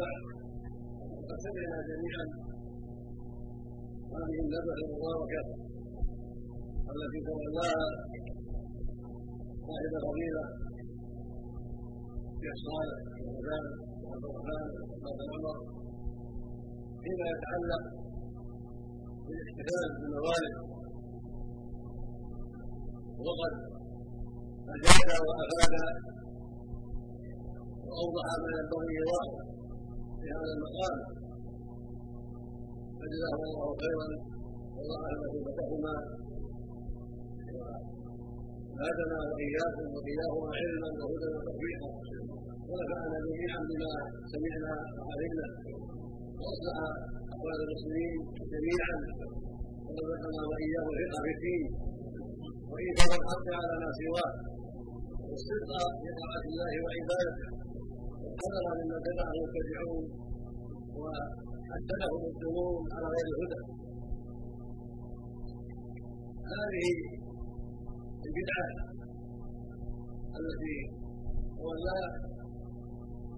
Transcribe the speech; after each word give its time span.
بعد 0.00 0.22
قد 1.28 1.38
سمعنا 1.46 1.78
جميعا 1.90 2.24
هذه 4.16 4.38
النبأ 4.44 4.74
المباركة 4.82 5.42
التي 6.92 7.20
تولاها 7.28 7.86
صاحب 9.68 9.92
الفضيلة 9.98 10.44
الشيخ 12.32 12.56
صالح 12.68 12.98
وفلان 13.26 13.64
وعبد 14.02 14.24
الرحمن 14.28 14.68
وعبد 15.02 15.20
عمر 15.32 15.56
فيما 17.02 17.26
يتعلق 17.32 17.82
بالاحتفال 19.26 19.88
بالموالد 20.00 20.54
وقد 23.26 23.52
أجاد 24.74 25.10
وأفاد 25.26 25.74
وأوضح 27.86 28.26
ما 28.42 28.50
ينبغي 28.58 28.92
إيضاحه 29.00 29.59
في 30.20 30.26
هذا 30.36 30.52
المقام. 30.56 30.96
فجزاه 32.98 33.38
الله 33.48 33.68
خيرا 33.82 34.08
والله 34.76 35.00
أعلم 35.08 35.32
فتحهما 35.46 35.94
وزادنا 38.70 39.18
وإياكم 39.30 39.86
وإياهما 39.96 40.50
علما 40.60 40.88
وهدى 41.00 41.28
وتوفيقا. 41.36 41.90
ونفعنا 42.70 43.16
جميعا 43.28 43.60
بما 43.70 43.92
سمعنا 44.32 44.72
وعلمنا. 44.98 45.46
وأصلح 46.40 46.78
أحوال 47.32 47.58
المسلمين 47.64 48.12
جميعا. 48.54 48.94
ورزقنا 49.86 50.42
وإياه 50.50 50.86
الفقه 50.94 51.20
في 51.24 51.30
الدين. 51.36 51.62
وإيثار 52.70 53.10
الحق 53.20 53.46
على 53.60 53.74
ما 53.82 53.90
سواه 54.00 54.32
والصدق 55.28 55.70
في 56.00 56.08
طاعة 56.20 56.44
الله 56.50 56.72
وعبادته. 56.84 57.69
والحذر 58.42 58.74
مما 58.80 58.98
تبعه 59.06 59.32
يتبعون 59.42 60.04
وحسنهم 61.00 62.20
الظنون 62.30 62.82
على 62.94 63.06
غير 63.14 63.26
الهدى. 63.32 63.62
هذه 66.52 66.88
البدعة 68.26 68.68
التي 70.38 70.76
تولى 71.58 71.98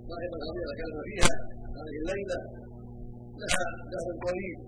صاحب 0.08 0.30
الخميرة 0.38 0.72
كان 0.80 0.92
فيها 1.08 1.34
هذه 1.78 1.96
الليلة 2.02 2.38
لها 3.40 3.64
دهر 3.92 4.08
طويل 4.24 4.58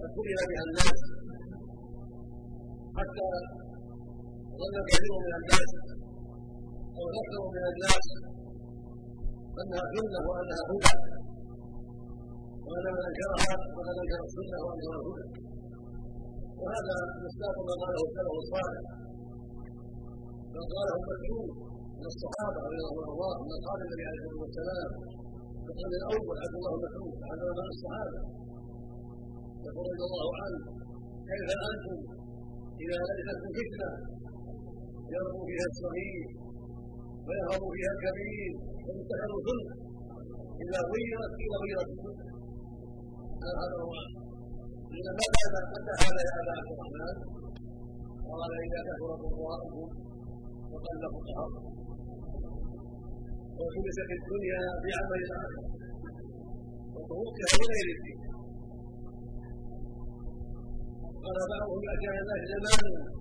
قد 0.00 0.10
سئل 0.16 0.40
بها 0.50 0.64
الناس. 0.68 1.00
حتى 2.98 3.28
ظن 4.60 4.76
كثير 4.90 5.12
من 5.24 5.32
الناس 5.40 5.70
أو 6.98 7.04
أكثر 7.20 7.42
من 7.56 7.64
الناس 7.72 8.06
انها 9.60 9.84
سنة 9.94 10.20
وأنها 10.28 10.62
هدى. 10.70 10.94
وان 12.66 12.86
من 12.96 13.02
انكرها 13.08 13.54
فقد 13.74 13.96
انكر 14.02 14.20
السنة 14.28 14.58
وانكر 14.64 14.92
الهدى 15.00 15.26
وهذا 16.60 16.94
مصداق 17.24 17.56
ما 17.68 17.74
قاله 17.82 18.02
السلف 18.08 18.34
الصالح. 18.42 18.84
ما 20.54 20.62
قاله 20.72 20.94
المشهور 21.00 21.46
من 21.98 22.06
الصحابة 22.12 22.58
رضي 22.66 22.80
الله 22.90 23.18
عنهم 23.32 23.46
من 23.52 23.58
قال 23.66 23.78
النبي 23.86 24.04
عليه 24.10 24.22
الصلاة 24.24 24.42
والسلام 24.42 24.90
في 25.64 25.84
الأول 26.02 26.36
عبد 26.44 26.54
الله 26.58 26.72
مسعود 26.84 27.14
هذا 27.30 27.44
من 27.58 27.66
الصحابة. 27.74 28.20
يقول 29.66 29.84
رضي 29.92 30.04
الله 30.08 30.28
عنه 30.42 30.60
كيف 31.28 31.48
أنتم 31.70 31.98
إذا 32.82 32.98
لبثتم 33.18 33.50
فتنة 33.58 33.90
يرمو 35.14 35.40
فيها 35.48 35.66
الصغير 35.72 36.26
ويهرب 37.26 37.64
فيها 37.74 37.92
الكبير 37.96 38.52
ومتخذ 38.86 39.32
سنه 39.46 39.74
إذا 40.62 40.78
غيرت 40.92 41.32
قيل 41.38 41.52
غيرت 41.62 41.88
السنة 41.94 42.24
هذا 43.60 43.76
هو 43.84 43.94
قيل 44.90 45.06
متى 45.18 45.44
متى 45.74 45.92
هذا 46.02 46.20
يا 46.28 46.32
أبا 46.40 46.52
عبد 46.58 46.70
الرحمن 46.74 47.16
قال 48.30 48.50
اذا 48.66 48.80
كثر 48.88 49.10
قراءكم 49.22 49.88
وقل 50.72 50.96
فقهاءكم 51.14 51.72
وخلصت 53.58 54.10
الدنيا 54.18 54.60
بعمل 54.84 55.20
الآخرة. 55.26 55.64
وتوكل 56.94 57.44
بغير 57.60 57.86
الدين 57.96 58.18
قال 61.24 61.38
بعضهم 61.52 61.80
كان 62.02 62.16
الناس 62.22 62.42
زمان 62.52 63.11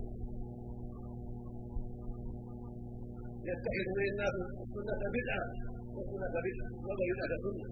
يتخذ 3.52 3.88
من 3.98 4.06
الناس 4.12 4.36
السنة 4.64 5.04
بدعة 5.18 5.46
والسنة 5.96 6.36
بدعة 6.48 6.70
والبدعة 6.86 7.34
سنة 7.46 7.68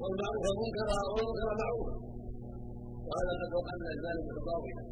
والمعروف 0.00 0.46
منكرا 0.62 0.98
والمنكر 1.14 1.50
معروفا 1.62 1.94
وهذا 3.06 3.32
قد 3.40 3.50
وقعنا 3.58 3.88
ذلك 4.04 4.24
متضاولا 4.28 4.82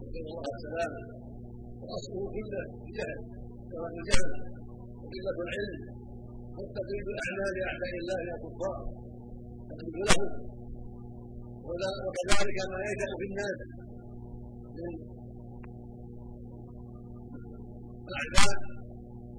نسأل 0.00 0.26
الله 0.30 0.44
السلامة 0.58 1.00
وأصله 1.82 2.24
كله 2.36 2.64
جهل 2.96 3.18
كما 3.70 3.88
الجهل 3.92 4.30
وقلة 5.02 5.38
العلم 5.46 5.80
والتقليد 6.56 7.06
الأعمال 7.14 7.54
أعداء 7.68 7.92
الله 8.00 8.18
يا 8.30 8.36
كفار 8.44 8.78
تقليد 9.70 9.96
لهم 10.02 10.30
وكذلك 11.68 12.58
ما 12.72 12.78
يجعل 12.90 13.12
في 13.20 13.26
الناس 13.30 13.58
من 14.78 14.92
الاعداء 18.08 18.52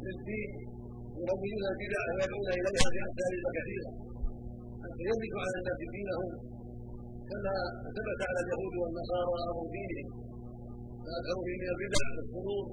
للدين 0.06 0.52
يروجون 1.22 1.62
البدع 1.72 2.02
ويدعون 2.16 2.48
إليها 2.60 2.88
بامثال 2.94 3.34
كثيره 3.58 3.92
حتى 4.84 5.02
يملك 5.10 5.34
على 5.44 5.56
الناس 5.62 5.80
دينهم 5.96 6.30
كما 7.30 7.56
ثبت 7.96 8.20
على 8.30 8.40
اليهود 8.44 8.74
والنصارى 8.82 9.34
أمر 9.52 9.66
دينهم 9.76 10.10
فأكثروا 11.04 11.44
من 11.50 11.62
البدع 11.74 12.04
والشرور 12.16 12.66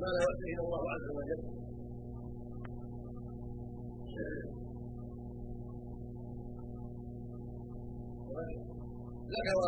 ما 0.00 0.08
لا 0.14 0.20
يؤتيه 0.26 0.58
الله 0.64 0.82
عز 0.94 1.08
وجل. 1.18 1.42
ذكر 9.34 9.58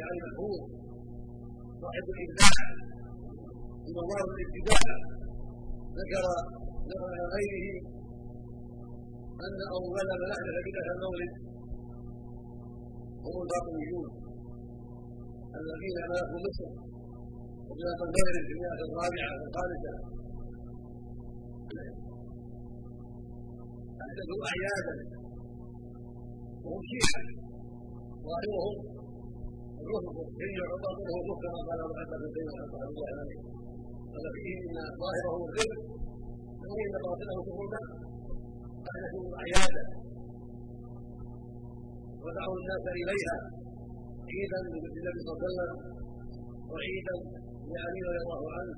يعني 0.00 0.18
مشهور 0.26 0.60
صاحب 1.82 2.04
الإبداع 2.14 2.83
في 3.84 3.90
مظاهر 3.98 4.26
الابتداع 4.34 4.82
ذكر 5.98 6.24
نقل 6.90 7.14
غيره 7.34 7.66
أن 9.46 9.58
أول 9.76 10.06
من 10.20 10.30
احدث 10.36 10.56
بدعه 10.66 10.88
المولد 10.94 11.32
هم 13.24 13.36
الباطنيون 13.44 14.10
الذين 15.60 15.96
ملكوا 16.10 16.40
مصر 16.46 16.70
وبلاد 17.68 17.98
المغرب 18.06 18.44
في 18.48 18.52
المئه 18.56 18.80
الرابعة 18.88 19.30
والخامسة. 19.40 19.92
احدثوا 24.04 24.40
أعيادا 24.50 24.96
وهم 26.64 26.82
شيعة 26.92 27.22
ظاهرهم 28.26 28.76
قال 34.14 34.26
فيه 34.36 34.56
أن 34.64 34.76
ظاهره 35.02 35.34
الرفق 35.48 35.80
وان 36.70 36.92
باطنه 37.04 37.36
كفر 37.46 37.72
احدثوا 38.90 39.26
اعيادا 39.40 39.84
ودعوا 42.24 42.56
الناس 42.60 42.84
اليها 43.00 43.36
عيدا 44.30 44.58
للنبي 44.72 45.18
صلى 45.24 45.32
الله 45.32 45.40
عليه 45.42 45.50
وسلم 45.50 45.78
وعيدا 46.70 47.16
لعلي 47.72 48.00
رضي 48.08 48.20
الله 48.24 48.42
عنه 48.56 48.76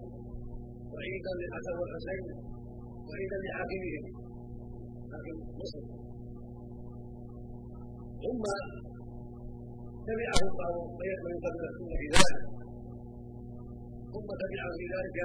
وعيدا 0.93 1.32
للحسن 1.41 1.75
والحسين 1.81 2.25
وعيدا 3.09 3.37
لحاكمهم 3.44 4.05
حاكم 5.11 5.37
مصر 5.61 5.82
ثم 8.25 8.44
من 11.26 11.37
قبل 11.44 11.61
السنة 11.69 11.94
في 12.00 12.06
ذلك 12.17 12.38
ثم 14.12 14.29
تبعهم 14.43 14.73
في 14.81 14.87
ذلك 14.94 15.19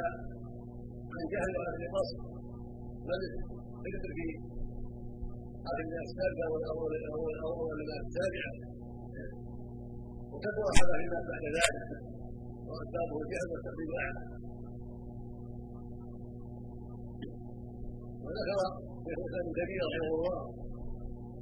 عن 1.16 1.24
جهل 1.34 1.54
واهل 1.60 1.84
مصر 1.98 2.18
بل 3.08 3.22
ذكر 3.86 4.12
في 4.18 4.26
الناس 5.86 6.08
السابعه 6.10 6.48
والاول 6.54 6.92
الأول 7.02 7.32
الأول 7.38 7.78
السابعه 8.06 8.54
وكثر 10.32 10.66
هذا 10.80 10.94
في 11.00 11.06
الناس 11.08 11.26
بعد 11.32 11.46
ذلك. 11.58 11.90
وأسبابه 12.68 13.18
الجهل 13.24 13.48
والتقليد 13.52 13.90
الاعلى 13.94 14.24
وذكر 18.24 18.60
شيخ 19.06 19.18
الإسلام 19.20 19.46
ابن 19.46 19.78
رحمه 19.94 20.14
الله 20.18 20.40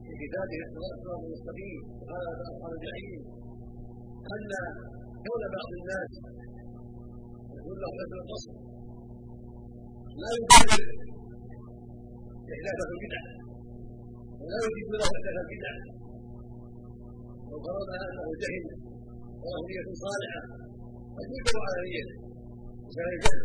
في 0.09 0.15
كتابه 0.23 0.59
الصراط 0.67 1.05
المستقيم. 1.25 1.79
وهذا 2.01 2.31
اصحاب 2.51 2.71
الجحيم 2.77 3.21
أن 4.35 4.51
قول 5.27 5.41
بعض 5.55 5.69
الناس 5.79 6.11
يقول 7.57 7.77
له 7.83 7.89
مثل 7.99 8.15
القصر 8.21 8.53
لا 10.21 10.29
يبرر 10.37 10.83
إحداثه 12.53 12.87
البدعة 12.95 13.27
ولا 14.39 14.57
يجيب 14.65 14.87
له 14.99 15.07
إحداث 15.17 15.37
البدعة 15.45 15.77
لو 17.49 17.57
فرضنا 17.65 17.97
أنه 18.11 18.27
جهل 18.41 18.65
وله 19.43 19.61
نية 19.69 19.87
صالحة 20.05 20.41
قد 21.17 21.27
يقدر 21.37 21.61
على 21.67 21.81
نيته 21.89 22.17
وكان 22.85 23.11
جهل. 23.23 23.41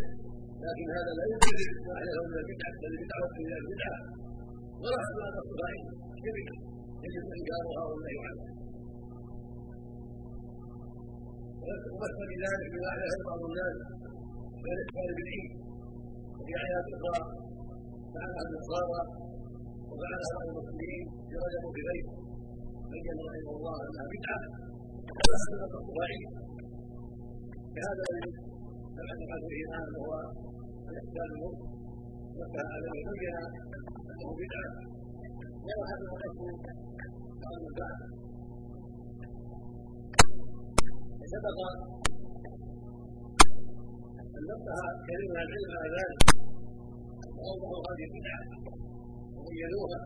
لكن 0.64 0.86
هذا 0.96 1.10
لا 1.18 1.24
يبرر 1.32 1.70
ما 1.86 1.92
أحدثه 1.98 2.22
من 2.30 2.36
البدعة 2.42 2.72
بل 2.82 2.90
البدعة 2.94 3.26
من 3.44 3.52
البدعة 3.60 3.98
ولا 4.82 4.96
أحد 5.02 5.14
أن 5.26 5.32
تصبح 5.38 5.72
كبدعة 6.24 6.58
يجب 7.04 7.24
إنكارها 7.38 7.82
والنهي 7.88 8.18
عنها 8.26 8.48
ومثل 11.92 12.20
بذلك 12.30 12.64
بما 12.72 12.88
عليه 12.94 13.14
بعض 13.28 13.40
الناس. 13.48 13.76
من 14.62 14.70
الاحتفال 14.74 15.10
بالعيد 15.18 15.52
وفي 16.38 16.52
آيات 16.66 16.86
أخرى 16.96 17.20
فعلها 18.12 18.42
النصارى 18.46 19.02
وفعلها 19.90 20.28
بعض 20.34 20.46
المسلمين 20.52 21.04
في 21.28 21.34
رجب 21.44 21.64
غيره 21.88 22.14
بين 22.92 23.16
رحمه 23.28 23.52
الله 23.58 23.76
أنها 23.86 24.06
بدعة. 24.14 24.42
ولا 25.16 25.36
عيد 26.10 26.30
بهذا 27.74 28.02
الذي 28.10 28.30
تبعث 28.96 29.42
به 29.50 29.60
الآن 29.68 29.88
وهو 29.98 30.14
بالموت 31.14 31.58
نبه 32.40 32.62
عليه 32.74 33.02
وبين 33.08 33.36
أنه 34.10 34.28
بدعة. 34.42 34.70
ولا 35.66 35.84
هذا 35.90 36.04
القصد 36.12 36.40
عن 37.48 37.62
بعد 37.80 37.98
سبق 41.32 41.58
أن 44.20 44.42
نبه 44.50 44.78
من 45.08 45.36
العلم 45.44 45.72
على 45.80 45.90
ذلك 45.98 46.20
وأوضحوا 47.36 47.82
هذه 47.88 48.04
البدعة 48.08 48.42
وبينوها 49.36 50.00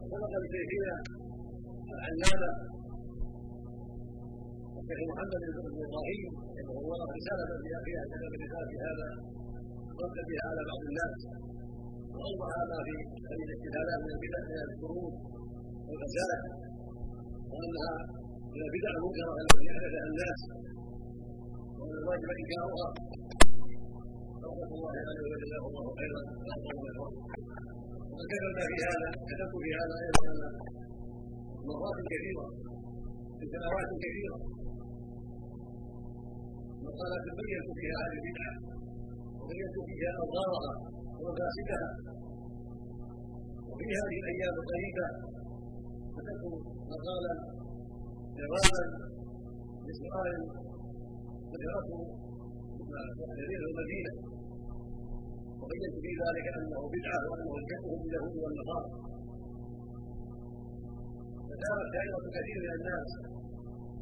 وسبق 0.00 0.32
لشيخنا 0.42 0.94
العلامة 1.94 2.50
الشيخ 4.80 5.00
محمد 5.12 5.42
بن 5.54 5.82
إبراهيم 5.86 6.30
رحمه 6.58 6.76
الله 6.82 7.00
رسالة 7.18 7.50
فيها 7.84 8.02
كتب 8.10 8.32
الرسالة 8.38 8.66
في 8.70 8.76
هذا 8.86 9.08
رد 10.02 10.16
بها 10.28 10.44
على 10.50 10.62
بعض 10.70 10.80
الناس 10.90 11.14
واوضح 12.16 12.52
ما 12.70 12.78
في 12.86 12.94
هذه 13.30 13.42
الاستدلالات 13.48 14.00
من 14.04 14.12
البدع 14.16 14.40
من 14.48 14.58
الشرور 14.68 15.10
والغزالة 15.86 16.38
وانها 17.52 17.92
من 18.54 18.60
البدع 18.66 18.90
المنكرة 18.96 19.32
التي 19.42 19.66
احدثها 19.72 20.04
الناس 20.10 20.40
ومن 21.78 21.96
الواجب 22.02 22.28
انكارها 22.38 22.88
رحمة 24.46 24.70
الله 24.76 24.90
عليه 24.90 25.28
وجزاه 25.32 25.64
الله 25.70 25.84
خيرا 25.98 26.22
وكتبنا 28.12 28.62
في 28.70 28.76
هذا 28.90 29.08
كتبت 29.28 29.54
في 29.64 29.70
هذا 29.80 29.94
أيضا 30.04 30.30
مرات 31.68 31.98
كثيرة 32.12 32.44
في 33.38 33.44
سنوات 33.52 33.90
كثيرة. 34.04 34.38
مقالات 36.86 37.24
بينت 37.38 37.68
فيها 37.78 37.96
هذه 38.04 38.16
البدعه 38.20 38.54
وبينت 39.40 39.76
فيها 39.88 40.12
اضرارها 40.24 40.72
ومفاسدها 41.22 41.88
وفي 43.70 43.86
هذه 44.00 44.16
الأيام 44.22 44.54
القريبه 44.60 45.06
كتبت 46.14 46.42
مقالا 46.92 47.34
جوابا 48.38 48.84
لسؤال 49.86 50.36
ذكرته 51.52 52.00
جرير 53.38 53.62
المدينة. 53.70 54.12
وبينت 55.60 55.94
في 56.04 56.10
ذلك 56.22 56.46
أنه 56.58 56.80
بدعة 56.94 57.20
وأنه 57.30 57.52
الجهل 57.60 57.90
باليهود 58.02 58.34
والنصارى. 58.44 58.88
فدارت 61.48 61.88
دائرة 61.96 62.24
كثير 62.36 62.58
من 62.64 62.72
الناس 62.78 63.08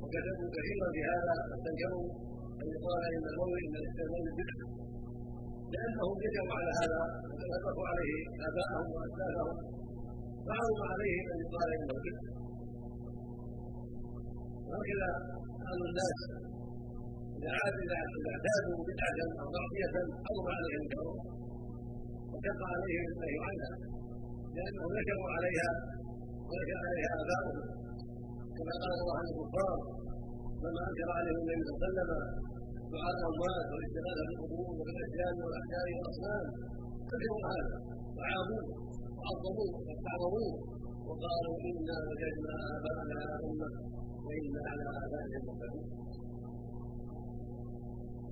وكتبوا 0.00 0.50
كثيرا 0.56 0.88
في 0.94 1.00
هذا 1.10 1.34
واستنكروا 1.48 2.06
أن 2.60 2.66
يقال 2.74 3.02
إن 3.16 3.24
المولد 3.32 3.62
إن 3.66 3.74
الاستعمال 3.80 4.24
بدعة. 4.38 4.66
لأنهم 5.72 6.12
جزموا 6.24 6.54
على 6.60 6.72
هذا 6.80 7.00
وتلقوا 7.28 7.86
عليه 7.90 8.14
آباءهم 8.48 8.86
واسلافهم 8.96 9.56
فعرض 10.46 10.80
عليهم 10.92 11.24
ان 11.32 11.38
يقال 11.44 11.68
انه 11.76 11.94
بدعه 11.98 12.26
وهكذا 14.68 15.10
قال 15.64 15.80
الناس 15.88 16.18
إذا 17.38 17.50
عاد 17.58 17.74
اذا 17.84 17.96
اعتادوا 18.32 18.78
بدعه 18.90 19.18
أو 19.40 19.46
معصية 19.56 19.94
عظم 20.26 20.46
عليهم 20.56 20.82
الكفر 20.86 21.16
وشق 22.32 22.60
عليهم 22.72 23.04
النهي 23.12 23.36
عنها 23.46 23.72
لانهم 24.56 24.90
نشروا 24.98 25.28
عليها 25.36 25.70
ونشا 26.48 26.76
عليها 26.88 27.12
آباؤهم. 27.22 27.58
كما 28.56 28.74
قال 28.82 28.92
الله 29.00 29.16
عن 29.20 29.26
الكفار 29.32 29.76
لما 30.64 30.80
انكر 30.88 31.08
عليهم 31.18 31.38
النبي 31.42 31.62
صلى 31.66 31.74
الله 31.74 31.86
عليه 31.88 32.00
وسلم 32.00 32.22
دعاء 32.92 33.12
الاموات 33.18 33.66
والاستغاثه 33.72 34.22
بالقبور 34.28 34.66
وبالاشجار 34.78 35.32
والاحجار 35.44 35.86
والأصنام. 35.96 36.46
كفروا 37.10 37.40
هذا. 37.50 37.76
وعابوه 38.16 38.64
وعظموه 39.18 39.70
واستعظموه 39.86 40.52
وقالوا 41.08 41.56
إنا 41.68 41.96
وجدنا 42.08 42.54
آباءنا 42.74 43.14
على 43.20 43.36
أمة. 43.48 43.70
وإنا 44.26 44.60
على 44.70 44.84
اثارهم 45.02 45.42
مقتدون 45.48 45.86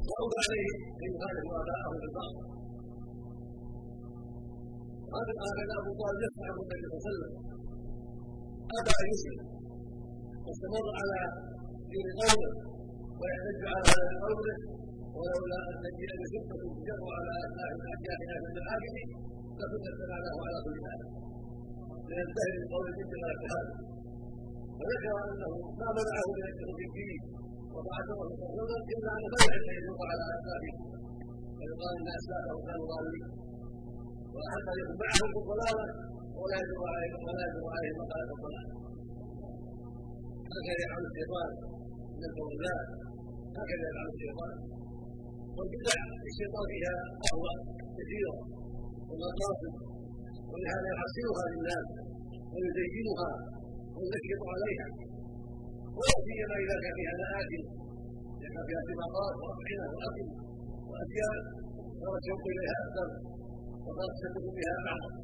صعب 0.08 0.32
عليه 0.44 0.70
ان 1.02 1.08
يخالف 1.14 1.46
آباءه 1.60 1.90
في 2.00 2.06
البعض 2.10 2.34
قال 5.12 5.28
أبو 5.80 5.90
طالب 6.00 6.20
يسمع 6.26 6.48
النبي 6.54 6.86
صلى 6.86 6.94
الله 6.94 7.02
عليه 7.02 7.10
وسلم. 7.10 7.32
ابى 8.78 8.92
ان 9.02 9.06
يسلم 9.14 9.46
واستمر 10.44 10.86
على 11.00 11.20
دين 11.92 12.08
قومه 12.20 12.50
ويحتج 13.20 13.60
على 13.72 13.88
هذا 13.96 14.14
قوله 14.26 14.56
ولولا 15.18 15.58
أن 15.70 15.76
تجيء 15.84 16.10
بسلطه 16.20 16.60
تجر 16.76 17.00
على 17.16 17.32
اثناء 17.46 17.68
الاحياء 17.78 18.18
من 18.44 18.54
العابد 18.62 18.96
لكنت 19.60 19.86
اتبعناه 19.92 20.36
على 20.46 20.58
كل 20.66 20.76
حال 20.86 21.00
لينتهي 22.10 22.52
من 22.60 22.66
قول 22.72 22.84
الجد 22.90 23.12
على 23.24 23.34
الشهاده 23.36 23.74
وذكر 24.78 25.14
أنه 25.30 25.52
ما 25.80 25.88
منعه 25.98 26.26
من 26.36 26.44
الشرك 26.50 26.80
فيه 26.94 27.18
وبعثه 27.74 28.18
رسولا 28.28 28.76
إلا 28.94 29.10
ان 29.18 29.24
لا 29.32 29.38
يحل 29.46 29.66
ان 29.78 29.84
يوقع 29.88 30.08
على 30.12 30.24
أسبابه. 30.36 30.72
فيقال 31.58 31.94
ان 32.00 32.08
اسبابه 32.18 32.54
كانوا 32.66 32.86
ضالين 32.92 33.26
وأحق 34.34 34.66
أن 34.72 34.78
يكون 34.82 34.96
معهم 35.02 35.30
الضلالة 35.40 35.86
ولا 36.40 36.56
يجر 36.62 36.80
عليهم 36.94 37.20
ولا 37.26 37.42
يجر 37.48 37.64
عليهم 37.76 37.96
مقالة 38.02 38.30
الضلالة. 38.36 38.72
هكذا 40.54 40.74
يفعل 40.84 41.02
الشيطان 41.10 41.50
من 42.16 42.24
الفوزات 42.30 42.86
هكذا 43.58 43.84
يفعل 43.88 44.08
الشيطان. 44.14 44.54
والبدع 45.56 45.98
الشيطان 46.30 46.64
فيها 46.72 46.94
اهوى 47.26 47.52
كثيرة 47.98 48.34
ومقاصد 49.08 49.74
ولهذا 50.50 50.88
يحصلها 50.94 51.44
للناس 51.52 51.86
ويزينها 52.52 53.30
وينكد 53.96 54.40
عليها. 54.52 54.86
ولا 55.96 56.16
سيما 56.26 56.56
إذا 56.64 56.76
كان 56.82 56.94
فيها 56.98 57.14
مآكل 57.22 57.62
كما 58.42 58.60
فيها 58.68 58.82
سباقات 58.88 59.34
واطعمه 59.42 59.88
واكل 59.98 60.28
واشياء 60.90 61.34
صار 62.00 62.14
الشوق 62.20 62.42
إليها 62.52 62.76
أكثر 62.84 63.08
وصارت 63.86 64.14
تسبب 64.22 64.46
بها 64.58 64.76
أعظم. 64.92 65.14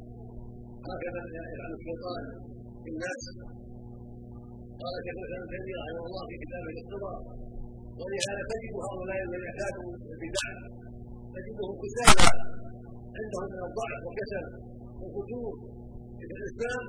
هكذا 0.89 1.21
يفعل 1.53 1.71
الشيطان 1.79 2.23
في 2.83 2.89
الناس 2.93 3.21
قال 4.81 4.93
شيخ 5.05 5.17
الاسلام 5.19 5.43
رحمه 5.81 6.05
الله 6.09 6.23
في 6.29 6.35
كتابه 6.43 6.69
الاقتضاء 6.73 7.17
ولهذا 7.99 8.41
تجد 8.51 8.73
هؤلاء 8.87 9.19
الذين 9.27 9.45
اعتادوا 9.51 9.87
البدع 10.13 10.45
تجدهم 11.35 11.71
كسالى 11.81 12.27
عندهم 13.19 13.45
من 13.53 13.61
الضعف 13.67 13.99
والكسل 14.05 14.45
والفتور 14.99 15.53
في 16.17 16.23
الإسلام 16.39 16.83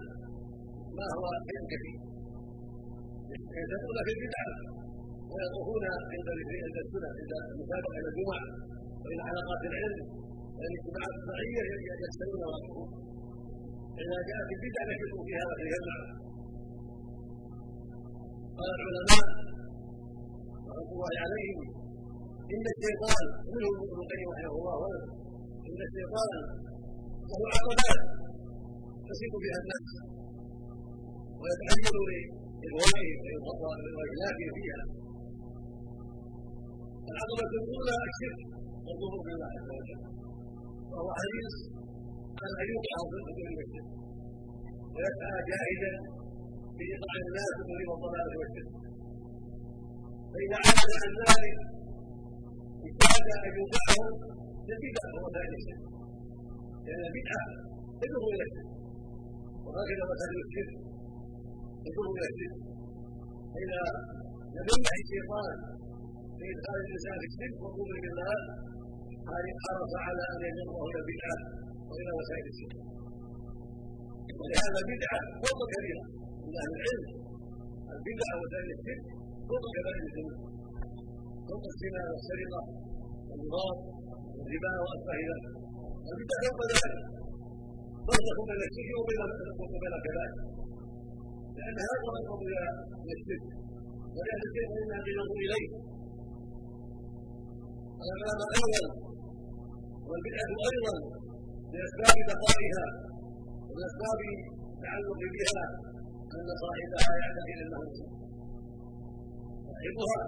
ما 0.98 1.06
هو 1.16 1.24
شيء 1.48 1.62
كثير 1.72 1.98
يعتقون 3.56 3.96
في 4.06 4.10
البدعه 4.16 4.50
ويطوفون 5.32 5.82
عند 6.12 6.28
عند 6.66 6.76
السنة 6.84 7.08
عند 7.18 7.32
المسابقه 7.54 7.94
إلى 7.98 8.08
الجمعة 8.12 8.44
وإلى 9.02 9.22
حلقات 9.28 9.62
العلم 9.70 9.98
والاجتماعات 10.56 11.14
الشرعيه 11.20 11.62
يستمعون 12.04 12.42
ويقفون 12.50 12.88
إذا 14.02 14.18
جاءت 14.28 14.48
البدعه 14.56 14.84
نشروا 14.90 15.22
فيها 15.26 15.44
وتجمع 15.50 15.96
قال 18.58 18.70
العلماء 18.78 19.43
رحمه 20.78 20.92
الله 20.96 21.14
عليهم. 21.24 21.58
إن 22.54 22.64
الشيطان 22.74 23.24
منه 23.54 23.68
ابن 23.84 23.96
القيم 24.02 24.28
رحمه 24.36 24.54
الله 24.58 24.78
إن 25.68 25.78
الشيطان 25.88 26.32
له 27.30 27.40
عقبات 27.54 27.98
تصيب 29.08 29.32
بها 29.44 29.58
الناس 29.62 29.86
ويتعين 31.40 31.96
لإغوائهم 32.62 33.18
وإهلاكهم 33.96 34.52
فيها 34.58 34.82
العقبة 37.10 37.50
الأولى 37.60 37.96
الشرك 38.10 38.40
والظهور 38.86 39.20
بالله 39.26 39.50
عز 39.56 39.70
وجل. 39.78 40.00
وهو 40.90 41.08
حريص 41.20 41.54
على 42.42 42.54
ان 42.62 42.66
يوقع 42.72 42.96
في 43.10 43.14
المسجد 43.48 43.86
ويسعى 44.94 45.38
جاهدا 45.50 45.92
في 46.76 46.82
ايقاع 46.92 47.14
الناس 47.26 47.52
بطريق 47.58 47.88
الضلال 47.96 48.30
والشرك 48.40 48.72
فإذا 50.34 50.58
عجز 50.66 50.92
عن 51.02 51.12
ذلك 51.22 51.56
اجتهد 52.86 53.26
ان 53.46 53.52
يوقعهم 53.60 54.12
بالبدعه 54.66 55.08
وهو 55.14 55.28
ذلك. 55.36 55.52
الشرك 55.58 55.82
لأن 56.84 57.02
البدعة 57.08 57.44
تدعو 58.00 58.26
إلى 58.34 58.44
الشرك. 58.48 58.70
وهكذا 59.64 60.04
مسائل 60.12 60.38
الشرك 60.46 60.72
تدعو 61.84 62.10
إلى 62.16 62.28
الشرك. 62.32 62.58
فإذا 63.52 63.82
لم 64.56 64.66
يمنع 64.70 64.94
الشيطان 65.04 65.56
في 66.36 66.44
إدخال 66.54 66.78
الإنسان 66.84 67.16
في 67.20 67.26
الشرك 67.30 67.54
والكفر 67.62 67.96
بالله 68.04 68.36
حرص 69.64 69.92
على 70.06 70.22
أن 70.32 70.38
يجره 70.48 70.76
إلى 70.88 70.98
البدعة 71.02 71.38
وإلى 71.88 72.10
وسائل 72.18 72.46
الشرك. 72.52 72.76
ولهذا 74.40 74.78
البدعة 74.84 75.18
فوق 75.42 75.60
كبيرة 75.72 76.04
من 76.44 76.54
أهل 76.62 76.72
العلم. 76.78 77.04
البدعة 77.94 78.32
وسائل 78.42 78.70
الشرك 78.78 79.06
فوق 79.48 79.64
كبائر 79.76 80.02
الذنوب 80.08 80.36
فوق 81.48 81.64
الزنا 81.72 82.02
والسرقه 82.12 82.60
والنظام 83.28 83.76
والربا 84.36 84.72
واشبه 84.84 85.14
ذلك 85.30 85.46
البدعه 86.10 86.42
فوق 86.48 86.60
ذلك 86.72 86.94
فرق 88.08 88.38
بين 88.48 88.62
الشرك 88.68 88.90
وبين 89.00 89.20
وبين 89.74 89.92
الكبائر 89.98 90.34
لأن 91.56 91.76
هذا 91.88 92.06
اقرب 92.08 92.40
إلى 92.48 92.60
الشرك 93.18 93.44
ولهذا 94.16 94.44
الشرك 94.48 94.68
فانها 94.74 95.00
بنظر 95.06 95.38
اليه 95.46 95.68
الكلام 98.04 98.38
الأول 98.48 98.86
والبدعه 100.08 100.52
أيضا 100.70 100.94
لاسباب 101.74 102.16
بقائها 102.28 102.86
ومن 103.68 103.84
التعلق 103.90 105.20
بها 105.36 105.64
ان 106.36 106.48
صاحبها 106.62 107.10
يعتقد 107.22 107.58
انه 107.64 107.78
مسيء 107.84 108.23
صاحبها 109.84 110.20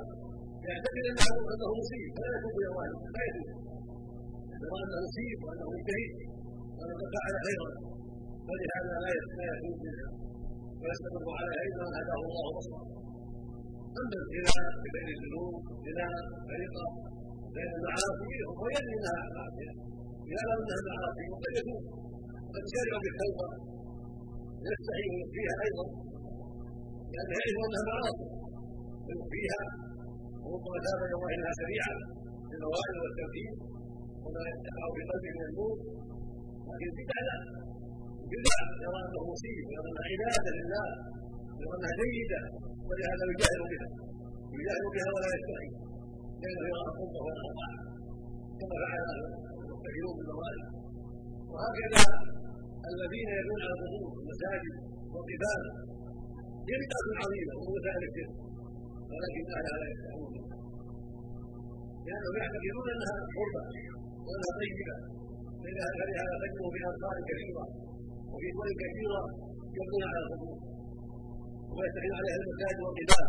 يعتقد 0.68 1.04
انه 1.10 1.28
انه 1.52 1.68
مسيء 1.80 2.04
فلا 2.16 2.28
يكون 2.36 2.52
بيوانه 2.58 2.98
لا 3.14 3.22
يجوز 3.28 3.50
يرى 4.62 4.78
انه 4.84 4.98
مسيء 5.06 5.34
وانه 5.44 5.66
مجتهد 5.74 6.12
وانه 6.76 6.94
قد 7.00 7.08
فعل 7.14 7.34
خيرا 7.46 7.70
فلهذا 8.46 8.94
لا 9.04 9.10
يكون 9.18 9.76
منها 9.84 10.08
ويستمر 10.80 11.26
الا 11.64 11.82
من 11.86 11.94
هداه 11.98 12.20
الله 12.28 12.46
بصره 12.56 12.82
اما 14.00 14.16
الزنا 14.22 14.56
بغير 14.82 15.08
الذنوب 15.16 15.54
زنا 15.86 16.08
فرقه 16.48 16.86
بين 17.54 17.70
المعاصي 17.76 18.36
هو 18.58 18.66
يدري 18.74 18.94
انها 18.98 19.20
معصيه 19.36 19.72
يعلم 20.32 20.58
انها 20.64 20.80
معاصي 20.88 21.24
وقد 21.32 21.52
يكون 21.60 21.82
قد 22.54 22.64
شرع 22.72 22.94
بالتوبه 23.04 23.48
يستحي 24.68 25.08
فيها 25.34 25.54
أيضا 25.66 25.86
لأن 27.12 27.28
يعرف 27.34 27.58
انها 27.68 27.84
معاصي 27.90 28.35
فيها 29.34 29.62
وربما 30.42 30.76
إلى 30.78 31.14
الله 31.18 31.30
انها 31.36 31.52
سريعه 31.62 31.94
بالنوائل 32.48 32.96
والتوحيد 33.02 33.54
وما 34.24 34.42
يقع 34.50 34.86
في 34.94 35.02
قلبه 35.10 35.30
من 35.38 35.44
النور 35.50 35.76
لكن 36.70 36.90
بدعه 36.98 37.22
لا 37.28 37.36
بدعه 38.32 38.64
يرى 38.84 38.98
أنه 39.06 39.20
مصيب 39.32 39.64
يرى 39.76 39.88
انها 39.90 40.06
عبادة 40.12 40.50
لله 40.58 40.88
يرى 41.60 41.74
أنها 41.78 41.94
جيدة 42.02 42.40
ولهذا 42.88 43.24
يجاهر 43.32 43.62
بها. 43.72 43.88
يجاهر 44.56 44.86
بها 44.94 45.08
ولا 45.14 45.28
يستحي. 45.36 45.70
لأنه 46.42 46.64
يرى 46.70 46.82
القرب 46.90 47.14
والاطاعه 47.26 47.74
كما 48.58 48.76
فعل 48.92 49.18
من 50.16 50.22
النوائل 50.24 50.64
وهكذا 51.52 52.04
الذين 52.92 53.28
يدعون 53.38 53.60
على 53.66 53.74
القبور 53.78 54.10
المساجد 54.22 54.74
والقباب 55.12 55.62
هي 56.68 56.74
بدعة 56.82 57.06
عظيمة 57.22 57.52
ومسائل 57.62 58.02
الشرك 58.08 58.34
ولكن 59.12 59.42
أهلها 59.56 59.76
لا 59.82 59.86
يستحون 59.94 60.32
لأنهم 62.06 62.34
يعتقدون 62.42 62.86
أنها 62.94 63.14
قربة 63.36 63.62
وأنها 64.26 64.52
طيبة 64.60 64.96
فلهذا 65.62 66.34
تجد 66.42 66.60
في 66.74 66.80
أمصار 66.90 67.16
كثيرة 67.30 67.64
وفي 68.32 68.48
دول 68.56 68.68
كثيرة 68.82 69.20
يبنون 69.76 70.02
على 70.10 70.18
القبور 70.24 70.56
ويستحيل 71.76 72.12
عليها 72.20 72.36
المساجد 72.42 72.78
والقباب 72.84 73.28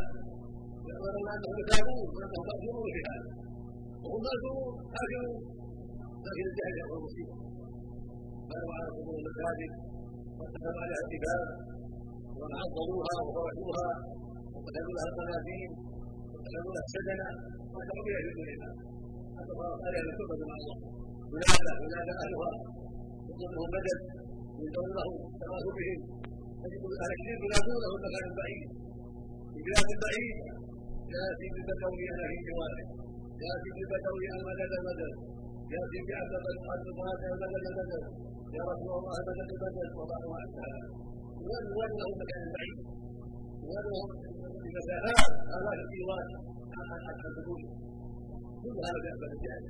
يظن 0.89 1.27
أنهم 1.35 1.55
يتابون 1.61 2.07
وأنهم 2.15 2.43
مأجورون 2.49 2.89
في 2.95 3.01
هذا 3.09 3.29
وهم 4.03 4.21
مأجورون 4.27 4.73
آجرون 5.03 5.39
لكن 6.25 6.43
الجهل 6.51 6.77
هو 6.87 6.93
المصيبة 6.99 7.35
بنوا 8.49 8.71
على 8.77 8.87
قبور 8.95 9.15
المساجد 9.21 9.71
واتخذوا 10.37 10.81
عليها 10.83 11.01
الجبال 11.05 11.41
وعظموها 12.39 13.15
وفرشوها 13.25 13.89
القناديل 14.67 15.71
وقتلوا 16.31 16.71
لها 16.75 16.83
السجنة 16.87 17.27
واتقوا 17.73 18.03
بها 18.07 18.19
في 18.25 18.31
دون 18.37 18.49
الله 18.55 18.73
حتى 19.37 19.51
صارت 19.59 19.81
عليها 19.87 20.03
الكفر 20.11 20.39
مع 20.49 20.55
الله. 20.59 20.77
ينادى 21.33 21.73
ينادى 21.83 22.13
اهلها 22.23 22.51
يطلب 23.27 23.51
لهم 23.55 23.69
بدل 23.75 23.97
يدعون 24.63 24.91
له 24.97 25.07
التغاثوا 25.31 25.73
بهم 25.77 25.99
تجد 26.61 26.83
أهل 27.03 27.11
الشرك 27.17 27.41
ينادونه 27.45 27.89
مكان 28.05 28.29
بعيد. 28.39 28.67
في 29.51 29.59
بلاد 29.65 29.89
بعيده 30.03 30.47
يأتي 31.13 31.45
بالبدوي 31.53 32.03
أنا 32.13 32.25
في 32.31 32.37
جواره 32.47 32.85
يأتي 33.45 33.69
بالبدوي 33.75 34.25
المدد 34.37 34.71
المدد 34.79 35.13
يأتي 35.73 35.99
بعبد 36.07 36.45
القادر 36.53 36.89
المدد 37.33 37.63
المدد 37.71 38.03
يا 38.55 38.63
رسول 38.71 38.91
الله 38.99 39.17
بدل 39.27 39.49
بدل 39.63 39.87
وضعه 39.99 40.27
على 40.39 40.81
يولد 41.43 41.93
له 41.99 42.09
مكان 42.21 42.43
بعيد. 42.55 42.77
يولد 43.63 44.36
بمسافات 44.77 45.19
الاف 45.57 45.77
الكيلوات 45.83 46.29
عن 46.77 46.87
الحدود 47.29 47.61
كل 48.63 48.77
هذا 48.87 48.99
باسباب 49.03 49.31
الجهل 49.37 49.63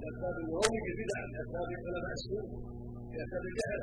باسباب 0.00 0.34
الوهم 0.44 0.74
بالبدع 0.84 1.20
باسباب 1.32 1.68
علماء 1.78 2.12
السوء 2.18 2.44
باسباب 3.12 3.44
الجهل 3.50 3.80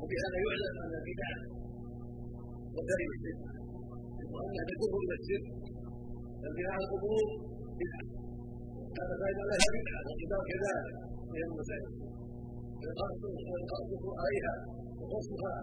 وبهذا 0.00 0.36
يعلم 0.44 0.74
ان 0.84 0.92
البدع 1.00 1.30
وكرم 2.74 3.10
الشرك 3.16 3.40
وانها 4.32 4.64
تجر 4.70 4.92
إلى 5.04 5.14
الشرك 5.20 5.46
البناء 6.46 6.72
على 6.74 6.84
القبور 6.86 7.26
بدعه 7.80 8.06
كان 8.96 9.10
فائده 9.20 9.42
لها 9.50 9.68
بدعه 9.76 10.00
والقبار 10.08 10.42
كذلك 10.50 10.96
من 11.32 11.42
المسائل 11.48 11.90
القصد 12.90 14.04
عليها 14.22 14.54
وقصدها 15.00 15.56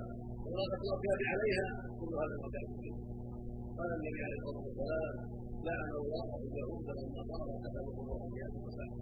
وإرادة 0.45 0.77
الأطياب 0.85 1.19
عليها 1.33 1.67
كل 1.99 2.11
هذا 2.21 2.33
المكان 2.37 2.67
قال 3.77 3.89
النبي 3.97 4.19
عليه 4.25 4.37
الصلاة 4.41 4.63
والسلام 4.67 5.13
لعن 5.67 5.91
الله 6.03 6.25
اليهود 6.45 6.87
والنصارى 6.97 7.53
كتبوا 7.63 7.93
الله 8.03 8.19
في 8.31 8.37
هذه 8.43 8.57
المساجد 8.61 8.99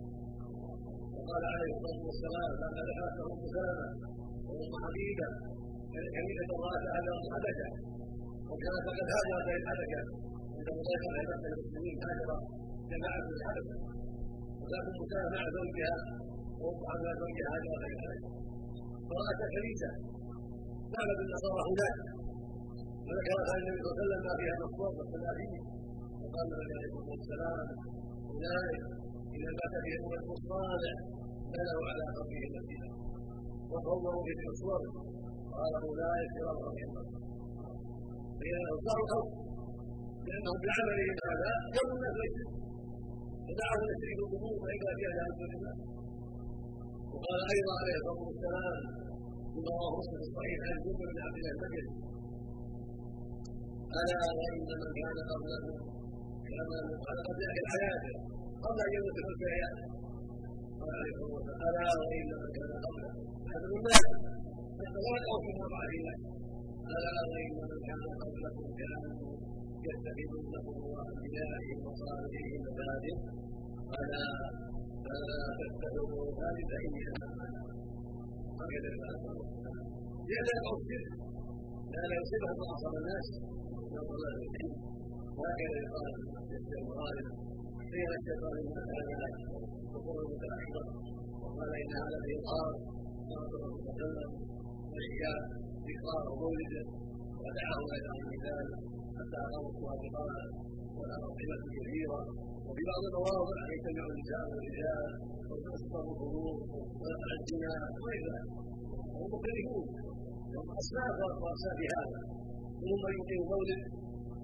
وقال 1.16 1.44
عليه 1.54 1.72
الصلاة 1.78 2.02
والسلام 2.10 2.50
لقد 2.62 2.88
آتاه 3.06 3.32
سلامة 3.56 3.88
وأم 4.48 4.74
حبيبة 4.84 5.28
كنيسة 5.94 6.52
رأت 6.66 6.86
على 6.96 7.10
الحبشة 7.18 7.70
وكانت 8.50 8.84
قد 8.88 9.08
هاجرت 9.16 9.48
إلى 9.50 9.58
الحبشة 9.62 10.02
عند 10.56 10.68
مضايقة 10.78 11.08
عباد 11.20 11.44
المسلمين 11.58 11.98
هاجر 12.06 12.30
جماعة 12.92 13.26
الحبشة 13.36 13.76
وكانت 14.62 14.88
مسلمة 15.02 15.28
مع 15.36 15.44
زوجها 15.58 15.96
ووقع 16.60 16.90
على 16.96 17.10
زوجها 17.22 17.48
هاجر 17.54 17.72
إلى 17.78 17.88
الحبشة 17.96 18.30
فرأت 19.10 19.40
كنيسة 19.54 19.92
تعبد 20.94 21.20
النصارى 21.26 21.62
هناك. 21.70 21.98
فذكر 23.06 23.38
النبي 23.60 23.80
صلى 23.84 23.92
الله 23.92 23.98
عليه 23.98 24.04
وسلم 24.04 24.22
ما 24.28 24.34
فيها 24.40 24.56
مصدر 24.64 24.92
والثلاثين 24.98 25.54
وقال 26.22 26.46
النبي 26.48 26.74
عليه 26.78 26.88
الصلاة 26.90 27.10
والسلام 27.14 27.68
أولئك 28.32 28.84
إذا 29.38 29.50
مات 29.60 29.74
فيهم 29.86 30.12
الصالح 30.38 30.96
بنوا 31.54 31.84
على 31.90 32.04
قبره 32.18 32.44
المسجد 32.50 32.84
وصوروا 33.72 34.24
في 34.26 34.48
الصور 34.54 34.82
قال 35.58 35.74
أولئك 35.88 36.32
شرار 36.38 36.58
الله 36.88 37.06
فهي 38.38 38.56
انصار 38.74 38.98
الخلق 39.04 39.30
لأنهم 40.28 40.58
بعملهم 40.66 41.18
هذا 41.30 41.52
جروا 41.76 41.96
الناس 41.98 42.16
ليس 42.22 42.38
فدعوا 43.46 43.80
إلى 43.84 43.94
الشرك 43.96 44.20
القبور 44.24 44.56
فإن 44.64 44.78
كان 44.84 44.96
فيها 45.00 45.12
جهل 45.18 45.42
لله 45.54 45.76
وقال 47.14 47.40
أيضا 47.56 47.74
عليه 47.82 47.96
الصلاة 48.00 48.22
والسلام 48.30 48.78
رواه 49.62 49.92
مسلم 50.00 50.20
في 50.22 50.28
الصحيح 50.30 50.58
عن 50.68 50.78
جبر 50.86 51.08
عبد 51.26 51.38
الله 51.54 51.86
ألا 54.00 54.22
وان 54.38 54.56
من 54.82 54.92
كان 55.00 55.18
قبلكم 55.32 55.76
كما 56.48 56.78
قال 57.06 57.18
قبل 57.28 57.42
أهل 57.50 57.60
الحياة 57.66 58.04
قبل 58.66 58.80
ان 58.86 58.92
يموت 58.98 59.18
في 59.26 59.32
الحياة 59.36 59.76
قال 60.80 60.92
عليه 61.02 61.18
الا 61.62 61.86
وان 62.00 62.28
من 62.44 62.50
كان 62.58 62.72
قبلكم 62.86 63.24
هذا 63.52 63.66
الناس 63.80 64.06
يتواقعوا 64.84 65.40
في 65.44 65.50
مرضى 65.60 65.86
الله 65.98 66.16
الا 66.94 67.22
وان 67.32 67.52
من 67.72 67.80
كان 67.88 68.02
قبلكم 68.24 68.66
كانوا 68.82 69.34
يتخذونه 69.88 70.66
وانبيائهم 70.96 71.80
وصالحهم 71.88 72.62
مساجد 72.68 73.18
الا 74.00 74.26
فلا 75.06 75.38
تتبعوا 75.60 76.26
والدين 76.40 77.06
هكذا 78.64 78.90
لئلا 80.28 80.52
يقع 80.58 80.74
الشرك 80.82 81.12
لئلا 81.92 82.16
يصيبه 82.22 82.50
ما 82.60 82.66
اصاب 82.76 82.94
الناس 83.02 83.28
من 83.94 84.02
ضلال 84.10 84.36
العلم 84.40 84.74
وهكذا 85.38 85.78
يقال 85.86 86.12
في 86.68 86.76
الغالب 86.82 87.28
قيل 87.92 88.10
الشيطان 88.20 88.56
من 88.66 88.74
هذا 88.78 89.40
وقول 89.94 90.24
متاخرا 90.32 90.84
وقال 91.42 91.70
ان 91.82 91.92
هذا 92.02 92.18
في 92.26 92.32
القار 92.38 92.72
قال 93.30 93.44
صلى 93.52 93.66
الله 93.68 93.82
عليه 93.82 94.04
وسلم 94.04 94.32
وإياه 94.94 95.42
ذكرى 95.88 96.18
ومولده 96.30 96.84
ودعاه 97.44 97.84
إلى 97.98 98.10
المثال 98.18 98.68
حتى 99.18 99.38
اقاموا 99.46 99.72
الصلاه 99.74 100.48
ولا 100.98 101.16
قيمه 101.38 101.62
كثيره 101.76 102.22
وفي 102.68 102.82
بعض 102.90 103.02
المواضع 103.10 103.60
يجتمع 103.74 104.04
النساء 104.12 104.44
والرجال 104.52 105.10
وتسقط 105.50 106.06
الظروف 106.14 106.60
ويقع 107.02 107.32
الزنا 107.40 107.74
وغير 107.94 108.24
ذلك 108.34 108.52
وهم 109.14 109.30
مكرهون 109.36 109.86
لهم 110.54 110.68
اصناف 110.82 111.16
واقسام 111.44 111.76
في 111.80 111.86
هذا. 111.96 112.20
منهم 112.82 113.00
من 113.06 113.14
يقيم 113.20 113.42
مولد 113.54 113.82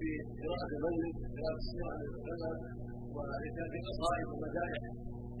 بقراءة 0.00 0.70
المولد 0.76 1.14
قراءة 1.36 1.58
السيرة 1.62 1.88
عن 1.92 2.00
العلماء 2.08 2.56
وإتيان 3.14 3.68
بقصائد 3.74 4.26
ومدائح 4.32 4.82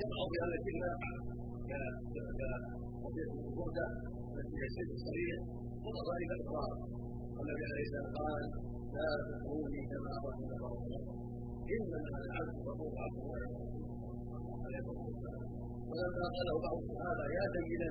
يقع 0.02 0.20
بها 0.32 0.44
التي 0.50 0.72
لا 0.82 0.92
كقضية 2.40 3.30
البردة 3.48 3.86
التي 4.34 4.54
هي 4.60 4.66
الشرك 4.70 4.90
الصريح 4.98 5.36
وقضائف 5.84 6.28
الإقرار 6.36 6.72
والنبي 7.36 7.64
عليه 7.70 7.84
السلام 7.88 8.08
قال 8.20 8.42
لا 8.96 9.08
تكوني 9.30 9.80
كما 9.90 10.12
أردنا 10.26 10.54
الله 10.56 11.02
العبد 11.78 12.56
غفور 12.68 12.92
عبد 13.04 13.18
الله 13.22 13.40
ولما 15.90 16.26
قاله 16.34 16.54
بعض 16.66 16.76
الصحابة 16.82 17.24
يا 17.36 17.44
سيدنا 17.54 17.90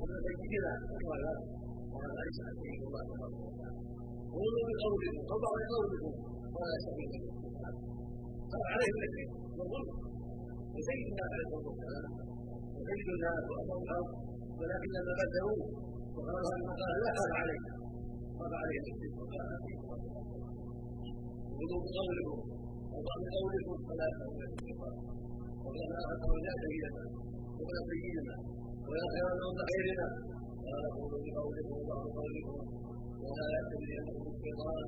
وما 0.00 0.16
سيدنا 0.26 0.72
قال 1.04 1.24
قال 1.94 2.10
ليس 2.20 2.38
عليه 2.48 2.78
الله 2.86 3.02
تبارك 3.10 3.38
وتعالى 3.46 3.80
قولوا 4.36 4.62
بقولكم 4.68 5.16
أو 5.32 5.36
بعض 5.44 5.58
قولكم 5.74 6.12
ولا 6.56 6.76
سبيل 6.86 7.12
قال 8.52 8.62
عليه 8.72 8.90
التكليف 8.94 9.30
والظلم 9.58 9.96
وسيدنا 10.74 11.22
عليه 11.32 11.44
الصلاة 11.46 11.66
والسلام 11.70 12.12
وأمر 13.48 13.76
الأرض 13.84 14.10
ولكن 14.60 14.90
لما 14.96 15.12
بدلوا 15.20 15.58
وقالوا 16.16 16.50
هذا 16.54 16.70
قال 16.80 16.92
لا 17.04 17.10
قال 17.18 17.30
عليه 17.40 17.62
قال 18.38 18.52
عليه 18.62 18.78
التكليف 18.82 19.12
وقال 19.20 19.40
عليه 19.52 19.76
قولوا 21.58 21.80
بقولكم 21.84 22.61
وبعد 22.94 23.22
قولكم 23.36 23.76
فلا 23.88 24.06
الشيطان 24.52 24.94
وكما 25.64 25.98
اخذ 26.12 26.32
لا 26.46 26.52
سيدنا 26.64 27.02
ولا 27.64 27.80
سيدنا 27.90 28.34
ولا 28.88 29.06
خير 29.14 29.26
من 29.40 29.58
خيرنا 29.70 30.08
قال 30.66 30.84
قولوا 30.96 31.20
بقولكم 31.26 31.76
وبعد 31.80 32.04
قولكم 32.18 32.58
ولا 33.24 33.46
يأتمنكم 33.54 34.22
الشيطان 34.34 34.86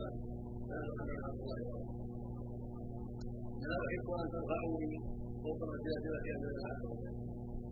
لا 0.71 0.79
نقل 0.89 1.11
عن 1.25 1.33
الله 1.35 1.59
لا 3.63 3.75
احب 3.87 4.07
ان 4.23 4.27
ترفعوني 4.35 4.99
فوق 5.43 5.61
انزلها 5.75 6.19
عز 6.69 6.85
وجل 6.91 7.15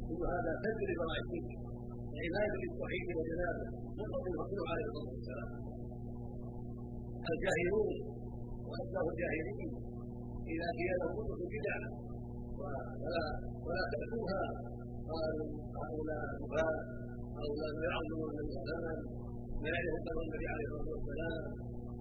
كل 0.06 0.22
هذا 0.34 0.52
تجري 0.64 0.94
مع 1.00 1.10
الشرك 1.22 1.50
وعناية 2.12 2.54
بالتوحيد 2.62 3.06
وجنابه 3.18 3.66
نقض 3.98 4.24
عليه 4.70 4.86
الصلاه 4.88 5.10
والسلام 5.14 5.50
الجاهلون 7.32 7.88
واشباه 8.68 9.06
الجاهلين 9.12 9.91
إذا 10.52 10.68
قيل 10.78 10.92
لهم 11.00 11.14
اتركوا 11.22 11.46
البدع 11.46 11.76
ولا 12.58 13.24
ولا 13.66 13.82
تأتوها. 13.92 14.42
قالوا 15.12 15.46
هؤلاء 15.82 16.22
نفاة 16.42 16.76
هؤلاء 17.38 17.70
لا 17.82 17.86
يعظمون 17.92 18.28
النبي 18.32 18.50
صلى 18.54 18.60
الله 18.62 18.76
عليه 18.78 18.88
وسلم 18.88 19.00
لا 19.62 19.68
يعرف 19.74 19.96
قدر 20.06 20.20
النبي 20.26 20.46
عليه 20.52 20.66
الصلاة 20.68 20.88
والسلام 20.94 21.42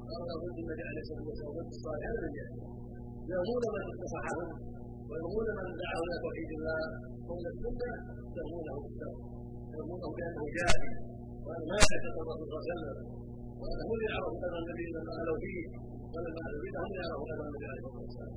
قالوا 0.10 0.38
ضد 0.44 0.58
النبي 0.64 0.84
عليه 0.90 1.02
الصلاة 1.06 1.26
والسلام 1.30 1.52
ضد 1.58 1.72
الصالح 1.78 2.06
هذا 2.14 2.26
الجهل 2.30 2.56
يرمون 3.32 3.64
من 3.76 3.84
نصحهم 4.04 4.50
ويرمون 5.10 5.48
من 5.58 5.66
دعاه 5.82 6.00
إلى 6.06 6.16
توحيد 6.26 6.50
الله 6.58 6.82
قول 7.30 7.44
السنة 7.54 7.92
يرمونه 8.38 8.76
بالشر 8.84 9.14
يرمونه 9.76 10.08
بأنه 10.18 10.44
جاهل 10.58 10.84
وأنه 11.46 11.66
ما 11.72 11.78
يعرف 11.92 12.16
الرسول 12.22 12.48
صلى 12.52 12.60
الله 12.60 12.64
عليه 12.64 12.74
وسلم. 12.74 12.98
وأنه 13.62 13.90
لا 14.00 14.06
يعرف 14.14 14.34
النبي 14.62 14.86
لما 14.96 15.12
قالوا 15.18 15.38
فيه 15.44 15.64
هم 16.12 16.92
يروا 17.00 17.24
قدر 17.30 17.44
النبي 17.48 17.66
عليه 17.72 17.84
الصلاه 17.88 18.04
والسلام 18.04 18.34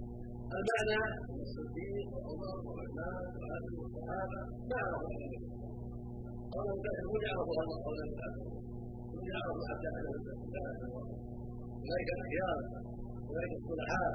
المعنى 0.59 0.99
ان 1.31 1.41
الصديق 1.47 2.07
وعمر 2.15 2.57
وعثمان 2.67 3.25
وعلي 3.41 3.75
والصحابه 3.81 4.41
ما 4.71 4.79
عرفوا 4.85 5.09
هذا 5.13 5.27
النبي 5.29 5.49
قالوا 6.53 6.73
هم 7.11 7.21
يعرفوا 7.27 7.55
هذا 7.61 7.73
القول 7.77 7.99
هم 9.13 9.25
يعرفوا 9.33 9.65
حتى 9.71 9.89
انه 9.99 10.11
اولئك 11.85 12.09
الاخيار 12.17 12.59
اولئك 13.29 13.53
الصلحاء 13.61 14.13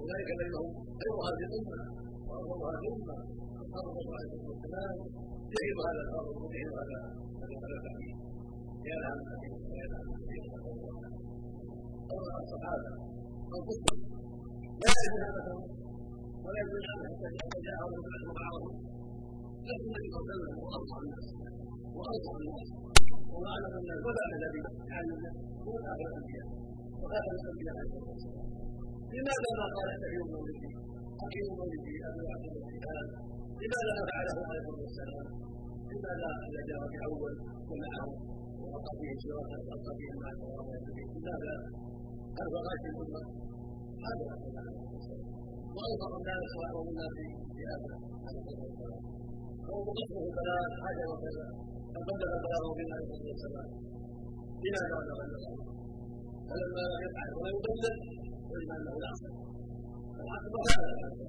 اولئك 0.00 0.28
بينهم 0.40 0.68
خير 1.00 1.14
هذه 1.26 1.44
الامه 1.48 1.78
وافضل 2.28 2.60
هذه 2.72 2.86
الامه 2.92 3.16
اصحاب 3.62 3.84
الرسول 3.90 4.14
عليه 4.18 4.32
الصلاه 4.36 4.50
والسلام 4.52 4.94
جهلوا 5.52 5.82
هذا 5.88 6.00
الامر 6.06 6.32
وجهلوا 6.42 6.76
هذا 6.82 6.98
هذا 7.40 7.76
التعليم 7.78 8.16
يا 8.88 8.94
لها 9.00 9.12
من 9.18 9.24
حديث 9.32 9.52
ويا 9.70 9.86
لها 9.90 10.02
من 10.06 10.14
حديث 10.22 11.11
قول 12.12 12.28
الصحابه 12.44 12.90
الكفر 13.56 13.96
لا 14.82 14.92
يجوز 15.02 15.22
ابدا 15.30 15.54
ولا 16.44 16.58
يجوز 16.62 16.84
عنه 16.92 17.04
حتى 17.40 17.58
جاءهم 17.66 17.92
البعث 17.98 18.24
معهم 18.40 18.72
لكن 19.68 19.86
النبي 19.88 20.08
الله 20.22 20.32
عليه 20.32 20.42
وسلم 20.42 20.54
هو 20.60 20.68
اصلح 20.78 20.98
الناس 21.04 21.26
واصلح 21.96 22.34
الناس 22.40 22.68
واعلم 23.32 23.72
الناس 23.80 24.00
الذي 24.38 24.60
يعلم 24.90 25.20
هو 25.66 25.74
اخر 25.92 26.06
الانبياء 26.10 26.46
وخاتم 27.00 27.34
الانبياء 27.42 27.74
عليه 27.78 27.88
الصلاه 27.88 28.10
والسلام 28.12 28.48
لماذا 29.16 29.50
ما 29.58 29.66
قال 29.76 29.88
استحيوا 29.94 30.26
مولدي 30.34 30.70
اقيموا 31.24 31.54
مولدي 31.60 31.94
ابو 32.08 32.20
يعقوب 32.28 32.54
الجهاد 32.62 33.08
لماذا 33.62 33.92
ما 33.98 34.04
فعله 34.10 34.36
عليه 34.48 34.60
الصلاه 34.62 34.82
والسلام 34.86 35.26
لماذا 35.92 36.28
اذا 36.48 36.60
جاء 36.68 36.80
في 36.92 36.98
أول 37.08 37.32
ومعه؟ 37.70 38.06
سوره 38.72 39.52
القى 39.74 39.92
فيه 39.98 40.12
مع 40.22 40.28
لماذا 41.16 41.54
هذا 42.38 42.52
الامه 42.92 43.22
هذا 44.04 44.24
واوفق 45.76 46.12
الناس 46.20 46.48
واعظم 46.58 46.86
الناس 46.92 47.12
في 47.54 47.62
هذا 47.70 47.92
أو 49.68 49.76
قسمه 49.88 50.24
ثلاث 50.38 50.72
حاجة 50.82 51.04
وكذا 51.12 51.46
فبدل 51.94 52.30
بلاغه 52.44 52.70
بالله 52.78 52.96
عليه 52.96 53.12
الصلاه 53.14 53.32
والسلام 53.32 53.68
لماذا 54.64 54.96
بلغ 55.00 55.18
فلما 56.48 56.82
لا 56.92 56.98
يفعل 57.06 57.30
ولا 57.36 57.50
يبدل 57.54 57.94
علم 58.52 58.70
انه 58.78 58.94
يعصي 59.04 59.30
العقل 60.20 60.54
هذا 60.70 61.26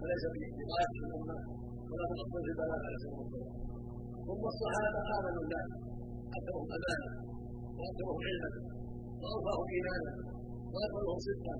فليس 0.00 0.22
في 0.32 0.38
الامه 1.08 1.36
ولا 1.90 2.04
تقصد 2.10 2.40
في 2.44 2.50
البلاغ 2.52 2.80
عليه 2.86 2.98
الصلاه 3.00 3.20
والسلام 3.22 3.50
ثم 4.26 4.42
الصحابه 4.52 5.00
امنوا 5.16 5.42
الناس 5.46 5.70
أكثرهم 6.38 6.68
امانه 6.76 7.10
وأكثرهم 7.78 8.18
علما 8.26 8.50
وأوفاهم 9.22 9.66
إيمانا 9.74 10.12
وأكثرهم 10.72 11.18
صدقا 11.26 11.56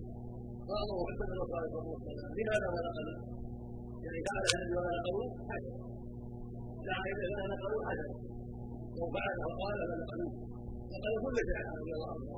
وأعظمهم 0.68 1.06
حسن 1.11 1.28
الرسول 1.35 1.56
عليه 1.58 1.68
الصلاه 1.70 1.88
والسلام 1.92 2.30
لماذا 2.38 2.66
ما 2.74 2.80
نقلوا؟ 2.87 3.18
يعني 4.04 4.18
فعل 4.26 4.44
النبي 4.52 4.74
ولا 4.78 4.92
نقلوا 4.98 5.28
حسن 5.50 5.74
دعا 6.87 7.04
إلى 7.12 7.24
ما 7.38 7.44
نقلوا 7.52 7.82
حسن 7.88 8.11
لو 8.96 9.06
فعل 9.16 9.37
وقال 9.46 9.76
فنقلوه 9.90 10.32
نقلوا 10.92 11.20
كل 11.24 11.37
شيء. 11.48 11.64
رضي 11.80 11.92
الله 11.96 12.11
عنه 12.14 12.30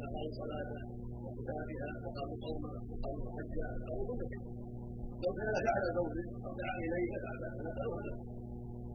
نقلوا 0.00 0.32
صلاته 0.40 0.80
وكتابها 1.24 1.88
وقاموا 2.04 2.36
صوما 2.44 2.70
وقاموا 2.90 3.28
حجا 3.36 3.66
نقلوا 3.80 4.04
كل 4.10 4.22
شيء. 4.32 4.42
لو 5.22 5.30
كان 5.38 5.48
فعل 5.66 5.84
زوج 5.96 6.16
أو 6.46 6.52
دعا 6.60 6.74
إليه 6.86 7.10
فعل 7.24 7.42
فنقلوه 7.56 7.98
له 8.06 8.16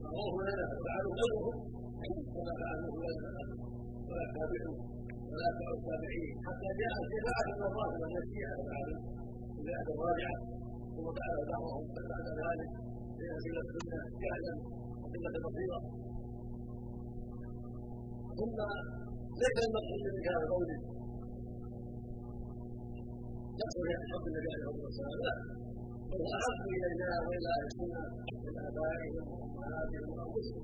فروه 0.03 0.35
لنا 0.49 0.65
فعلوا 0.85 1.13
غيرهم 1.19 1.55
فعلوه 2.03 2.95
لنا 3.03 3.31
ولا 4.07 4.25
تابعوا 4.35 4.77
ولا 5.31 5.49
تبعوا 5.57 5.77
التابعين 5.79 6.35
حتى 6.47 6.69
جاء 6.81 6.93
الشفاعة 7.03 7.47
مرات 7.61 7.93
من 8.01 8.15
الشيعة 8.23 8.55
فعلوا 8.67 8.99
البيعة 9.57 9.87
الرابعة 9.93 10.35
ثم 10.95 11.07
فعل 11.19 11.37
بعضهم 11.51 11.83
بعد 12.11 12.25
ذلك 12.41 12.71
ليصل 13.19 13.55
السنة 13.65 13.99
جهلا 14.23 14.53
وقلة 15.01 15.35
بصيرة 15.45 15.79
ثم 18.39 18.57
ليس 19.41 19.57
المقصود 19.67 20.03
من 20.15 20.23
هذا 20.31 20.45
قوله 20.53 20.79
يقصد 23.61 23.85
حب 24.11 24.23
النبي 24.29 24.49
عليه 24.55 24.67
الصلاة 24.69 24.85
والسلام 24.85 25.17
لا 25.25 25.33
بل 26.11 26.21
أحب 26.37 26.63
إلينا 26.77 27.09
وإلى 27.25 27.49
أهل 27.55 27.65
السنة 27.71 28.01
من 28.45 28.55
آبائهم 28.67 29.25
وأمهاتهم 29.31 30.07
وأنفسهم 30.13 30.63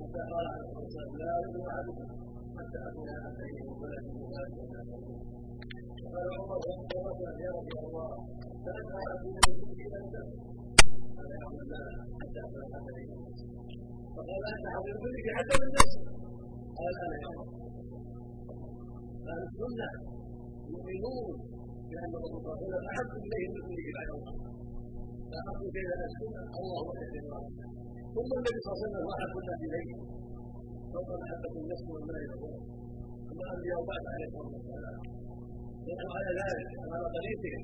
قال 0.00 0.46
والسلام 0.76 1.10
لا 1.20 1.30
أحدكم 1.72 2.08
حتى 2.56 2.78
أكون 2.88 3.08
أتيه 3.28 3.60
ولد 3.80 4.04
مبارك 4.20 4.56
قال 6.12 6.26
عمر 6.38 6.58
رضي 6.68 6.96
الله 6.98 7.18
يا 7.44 7.50
رسول 7.58 7.80
الله 7.88 8.10
فأنا 8.64 8.96
أكون 9.14 9.36
إلى 9.84 9.98
الناس 10.02 10.30
ولا 11.16 11.34
يعمل 11.40 11.72
حتى 12.20 12.40
أفلح 12.46 12.70
فقال 14.16 14.42
أنت 14.54 14.66
حول 14.74 14.92
كلك 15.02 15.26
حتى 15.38 15.54
من 15.62 15.68
نفسك 15.78 16.04
قال 16.78 16.94
أنا 17.04 17.16
يا 17.24 17.30
رب 17.38 17.50
أهل 19.30 19.42
السنة 19.48 19.88
يؤمنون 20.72 21.26
بأن 21.90 22.12
الرسول 22.18 22.40
صلى 22.42 22.52
الله 22.52 22.56
عليه 22.56 22.66
وسلم 22.68 22.84
أحب 22.92 23.10
إليه 23.26 23.44
من 23.54 23.60
كله 23.68 23.88
بعد 23.96 24.10
الله 24.16 24.34
فأحب 25.30 25.62
إلى 25.80 25.94
السنة. 26.10 26.42
الله 26.60 26.80
وحده 26.88 27.89
ثم 28.14 28.30
النبي 28.38 28.58
صلى 28.62 28.72
الله 28.72 28.80
عليه 28.80 28.86
وسلم 28.86 29.06
أحب 29.16 29.34
الناس 29.42 29.60
إليه. 29.66 29.90
فوق 30.92 31.08
محبة 31.22 31.54
النفس 31.62 31.84
والمال 31.92 32.28
والولد 32.30 32.64
ثم 33.28 33.40
الأنبياء 33.46 33.80
بعد 33.90 34.04
عليه 34.12 34.26
الصلاة 34.30 34.52
والسلام. 34.54 34.98
نحن 35.88 36.06
على 36.16 36.30
ذلك 36.40 36.68
على 36.92 37.06
طريقهم 37.16 37.62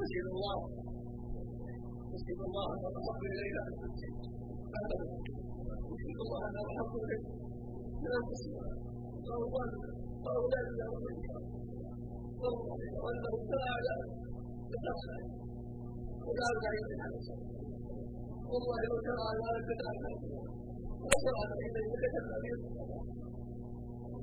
مسجد 0.00 0.26
الله. 0.34 0.56
مسجد 2.12 2.38
الله 2.48 2.66
أن 2.74 2.82
احب 2.88 3.24
إلينا. 3.34 3.62
مسجد 5.92 6.18
الله 6.24 6.40
أن 6.48 6.56
احب 6.72 6.92
الينا 8.02 8.18
من 8.22 8.34
انفسنا 8.34 8.64
واولادنا 10.24 10.86
وانه 13.02 13.34
تعالى 13.52 13.94
لشخصه 14.70 15.16
وذلك 16.26 16.64
عند 16.72 16.90
الحدث 16.96 17.26
والله 18.50 18.82
تعالى 19.10 19.50
وشرع 21.04 21.40
بين 21.58 21.76
يدك 21.92 22.14
النبي 22.22 22.52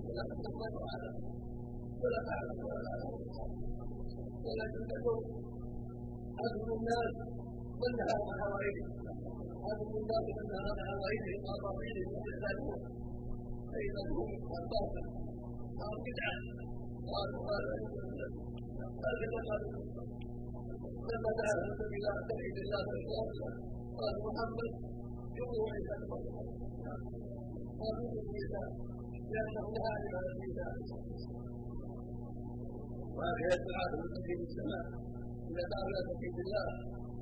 ولا 0.05 0.23
تقبل 0.29 0.73
على 0.91 1.09
ولا 2.01 2.19
تعلم 2.27 2.59
ولا 2.69 2.93
ولكن 4.45 4.81
تكون 4.91 5.21
حسب 6.39 6.67
الناس 6.77 7.13
من 7.81 7.91
نهى 7.99 8.17
عن 8.27 8.37
حوائجه 8.41 8.85
حسب 9.65 9.91
الناس 10.01 10.25
من 10.37 10.45
نهى 10.51 10.69
عن 10.69 10.79
حوائجه 10.89 11.33
وقضائه 11.45 11.97
فإذا 13.71 14.01
هم 14.17 14.29
الباطل 14.59 15.05
أو 15.83 15.91
بدعة 16.07 16.37
قالوا 17.11 17.41
قالوا 17.47 17.77
لما 21.09 21.31
دعا 21.39 21.53
الرسول 21.57 21.91
إلى 21.97 22.11
توحيد 22.29 22.57
الله 22.63 22.83
والإسلام 22.89 23.55
قال 23.99 24.13
محمد 24.27 24.71
يوم 25.39 25.53
عيسى 25.71 25.95
قالوا 27.79 28.09
عيسى 28.33 28.63
نهى 29.33 29.91
عن 29.93 30.25
عبادة 30.43 30.91
عيسى 31.07 31.35
وهكذا 33.15 33.55
الدعاء 33.59 33.89
من 33.99 34.41
السماء 34.49 34.85
إذا 35.49 35.63
دعوا 35.71 35.87
إلى 35.91 36.01
توحيد 36.09 36.35
الله 36.45 36.67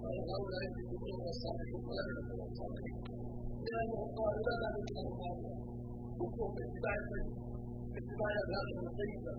قال 0.01 0.17
هؤلاء 0.31 0.61
يكذبون 0.67 1.21
الصالحين 1.35 1.81
ولا 1.87 2.03
يكذبون 2.09 2.47
الصالحين 2.51 2.97
لأنهم 3.65 4.07
قالوا 4.19 4.43
لا 4.47 4.53
نعبد 4.63 4.87
إلا 4.91 5.01
الله 5.11 5.56
أفعالهم 8.47 8.85
الطيبة 8.91 9.33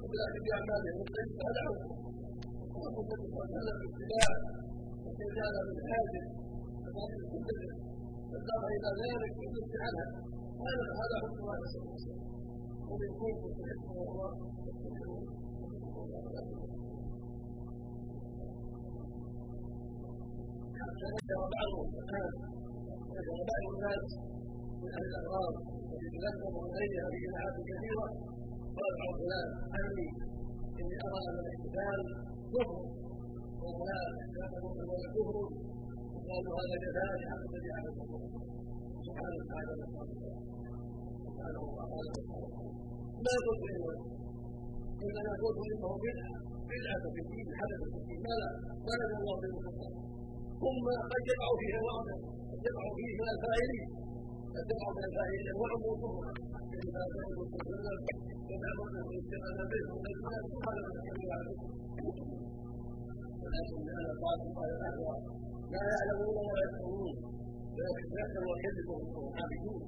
وبالأخذ 0.00 0.36
بأعمالهم 0.44 0.98
الطيبة 1.06 1.34
فدعوا 1.46 1.78
وأبو 2.78 3.00
بكر 3.08 3.24
صلى 3.24 3.34
الله 3.34 3.46
عليه 3.46 3.58
وسلم 3.58 3.76
باتباع 3.82 4.30
وكان 5.04 5.30
جعل 5.36 5.56
من 5.68 5.78
حاجة 5.90 6.22
فقال 6.84 7.10
كله 7.32 7.60
فسار 8.30 8.62
إلى 8.76 8.90
ذلك 9.02 9.32
ويصبح 9.38 9.80
عنها 9.86 10.06
هذا 10.64 10.84
هذا 11.00 11.16
حكم 11.22 11.38
الله 11.42 11.58
صلى 11.72 11.80
الله 11.82 11.96
عليه 11.96 12.06
وسلم 12.06 12.22
ومن 12.90 13.10
كنتم 13.20 13.50
تحبون 13.58 14.06
الله 14.08 14.32
بعضهم 21.54 21.86
ذكر 23.16 23.38
بعض 23.50 23.64
الناس 23.74 24.06
من 24.82 24.90
أهل 24.98 25.06
الأغراض. 25.10 25.77
تذكر 26.14 26.52
اليها 26.82 27.06
في 27.12 27.18
جماعات 27.24 27.56
كثيرة. 27.70 28.06
قال 28.76 28.92
بعض 29.00 29.14
فلان 29.20 29.48
عني 29.76 30.06
إني 30.80 30.96
أرى 31.06 31.20
أن 31.28 31.36
الاحتفال 31.42 32.00
كفر. 32.52 32.78
وفلان 33.62 34.12
كان 34.34 34.52
كفر. 34.62 35.36
وقالوا 36.14 36.54
هذا 36.60 36.76
كذلك 36.84 37.22
حق 37.30 37.42
الذي 37.50 37.70
على 37.76 37.88
سبحانه 39.06 39.36
وتعالى 39.40 39.72
سبحانه 41.26 41.60
وتعالى 41.70 42.08
لا 43.24 43.32
يقول 43.38 43.56
إنما 45.04 45.30
يقول 45.36 45.54
انه 45.72 45.90
بدعة. 46.04 46.36
بدعة 46.72 47.04
في 47.14 47.20
الدين 47.24 47.46
حدث 47.60 47.80
في 47.92 47.98
الدين. 48.00 48.20
ما 48.26 48.34
لا. 48.40 48.48
ما 48.86 48.94
لم 49.00 49.10
الله 49.20 49.36
به 49.42 49.52
ثم 50.62 50.84
قد 51.12 51.22
يقع 51.32 51.48
فيه 51.60 51.72
الوعد 51.80 52.08
قد 52.50 52.60
يقع 52.68 52.84
فيه 52.96 53.10
من 53.20 53.28
الفاعلين 53.34 53.86
ولكن 63.42 63.80
هذا 63.96 64.12
الاخوه 64.76 65.16
لا 65.72 65.82
يعلمون 65.92 66.36
ولا 66.48 66.62
يفهمون 66.66 67.14
ويتذكر 67.76 68.42
ويكذب 68.48 68.88
وهم 68.90 69.26
عابدون 69.38 69.82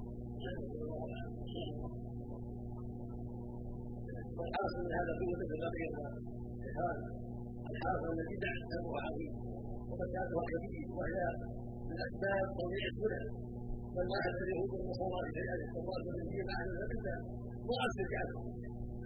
والحاصل 4.37 4.79
من 4.85 4.93
هذا 4.99 5.13
كله 5.19 5.41
بقيه 5.63 5.91
هذا 6.79 7.05
الحاصل 7.71 8.07
البدع 8.13 8.53
أمر 8.77 8.93
عظيم 9.05 9.33
وفسادها 9.89 10.43
كبير 10.51 10.87
وهي 10.97 11.19
من 11.89 11.97
أسباب 12.07 12.45
تضييع 12.57 12.87
الهدى 12.93 13.21
بل 13.95 14.05
لا 14.11 14.17
يحتاج 14.25 14.47
اليهود 14.47 14.71
والنصارى 14.75 15.27
شيئا 15.37 15.55
والله 15.75 15.97
الذين 16.15 16.47
اعلن 16.55 16.79
الا 16.95 17.13
ضاعت 17.69 17.91
شريعتهم 17.99 18.45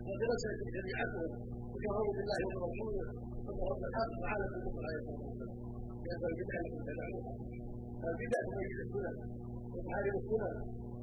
ودرست 0.08 0.46
شريعتهم 0.76 1.30
وكفروا 1.72 2.14
بالله 2.18 2.40
ورسوله 2.48 3.06
وكفروا 3.46 3.78
بالحق 3.82 4.12
وعلى 4.22 4.44
الكفر 4.50 4.84
عليه 4.88 5.00
الصلاه 5.02 5.24
والسلام 5.28 5.54
لأن 6.06 6.24
البدع 6.32 6.58
لكم 6.66 6.82
تدعوها 6.90 7.34
فالبدع 8.02 8.40
تبين 8.48 8.80
السنن 8.86 9.16
وتحارب 9.74 10.16
السنن 10.22 10.56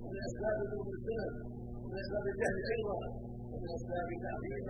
ومن 0.03 0.21
أسباب 0.29 0.57
ذنوب 0.71 0.88
السنن 0.99 1.33
ومن 1.83 1.99
أسباب 2.05 2.25
الجهل 2.33 2.59
أيضا 2.75 2.97
ومن 3.53 3.68
أسباب 3.79 4.09
تعظيم 4.25 4.66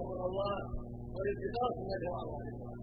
أمر 0.00 0.18
الله 0.28 0.56
والانتقاص 1.14 1.74
من 1.88 1.96
شرع 2.04 2.18
الله. 2.52 2.74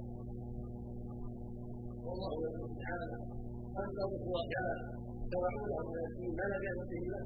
والله 2.05 2.33
يقول 2.47 2.69
تعالى 2.83 3.17
انه 3.81 4.09
شركاء 4.25 4.69
شرعوا 4.83 5.02
ما 5.31 6.47
به 6.91 7.03
له 7.13 7.23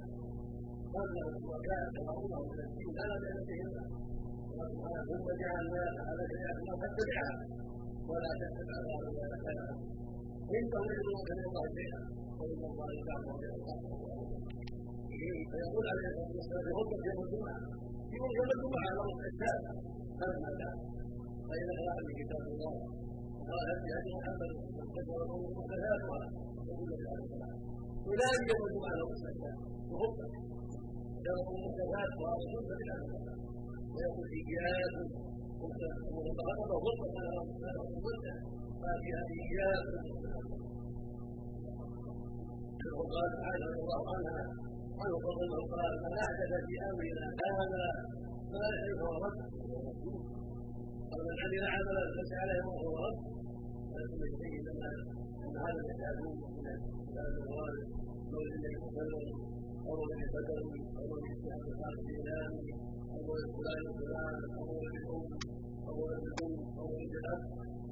انه 1.01 1.27
شركاء 1.45 1.81
شرعوا 1.95 2.27
من 2.49 2.60
الدين 2.65 2.89
ما 2.97 3.03
لم 3.12 3.21
يأت 3.27 3.41
به 3.49 3.62
له 3.75 3.86
ثم 5.07 5.25
جعلنا 5.41 5.83
على 6.07 6.23
ما 6.67 6.73
تتبعها 6.81 7.36
ولا 8.10 8.31
تتبع 8.41 8.77
هذا 8.89 9.10
ولا 9.17 9.38
كلام 9.45 9.75
إن 10.57 10.63
تريدوا 10.73 11.19
من 11.29 11.39
الله 11.47 11.65
شيئا 11.77 12.01
فإن 12.38 12.62
الله 12.71 12.88
يجعل 12.97 13.21
فيقول 15.51 15.86
عليه 15.91 16.07
الصلاة 16.10 16.31
والسلام 16.38 16.65
خطبه 16.77 17.05
يوم 17.10 17.19
الجمعه 17.25 17.60
في 18.10 18.15
يوم 18.38 18.49
الجمعه 18.55 18.89
له 18.97 19.05
الكتاب 19.15 19.60
مهما 20.21 20.49
كان 20.60 20.77
فإذا 21.47 21.73
قرأ 21.79 21.97
كتاب 22.19 22.43
الله 22.53 22.73
قال 23.49 23.67
بهدي 23.83 24.12
محمد 24.17 24.51
وذكر 24.77 25.19
محدثاتها 25.57 26.21
وكل 26.67 26.91
ذلك 27.05 27.31
اولئك 28.08 28.48
يوم 28.52 28.84
على 28.91 29.04
مسجدا 29.12 29.52
وهم 29.91 30.13
يرون 31.28 31.48
المحدثات 31.58 32.12
واصلون 32.22 32.63
بالعمل 32.80 33.13
ويقول 33.93 34.28
اياكم 34.39 35.08
وغضب 36.15 36.72
غضب 36.86 37.02
على 37.17 37.32
ما 38.82 38.91
فيها 39.02 39.22
اياكم 39.36 40.28
وقال 42.98 43.30
تعالى 43.41 43.65
رضي 43.70 43.82
الله 43.84 44.04
عنها 44.15 44.43
عنه 45.02 45.15
فضله 45.26 45.60
قال 45.74 45.93
من 46.04 46.13
احدث 46.26 46.52
في 46.67 46.76
أمرنا 46.89 47.26
هذا. 47.41 47.86
ما 48.52 48.65
ليس 48.74 48.91
فهو 49.00 49.15
رد. 49.26 49.39
ومن 51.12 51.36
عمل 51.41 51.63
عملا 51.76 52.04
ليس 52.17 52.32
عليه 52.41 52.62
وهو 52.67 52.89
رد. 53.06 53.20
ولكن 53.91 54.20
يبين 54.34 54.63
لنا 54.67 54.91
هذا 55.63 55.79
الكتاب 55.83 56.17
من 56.55 56.67
الغالب 57.27 57.88
أو 58.33 58.39
الذي 58.45 58.69
يتكلم 58.75 59.27
أو 59.88 59.93
الذي 60.05 60.25
بدل 60.36 60.63
أو 60.99 61.07
الذي 61.17 61.31
استحق 61.36 61.81
الكلام 61.93 62.53
أو 63.13 63.19
فلان 63.55 63.83
فلان 63.99 64.36
أو 64.60 64.67
الام 64.88 65.27
أو 65.89 65.97
الام 66.15 66.53
أو 66.81 66.88
الاب 67.05 67.41